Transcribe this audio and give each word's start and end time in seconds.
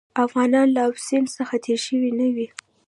افغانان 0.25 0.67
له 0.75 0.81
اباسین 0.87 1.23
څخه 1.37 1.55
تېر 1.65 1.79
شوي 1.87 2.11
نه 2.19 2.27
وي. 2.35 2.47